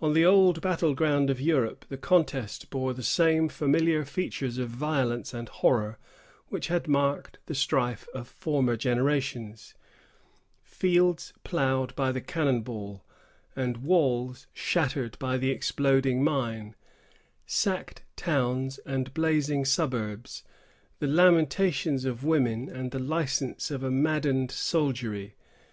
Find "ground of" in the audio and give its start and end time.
0.94-1.40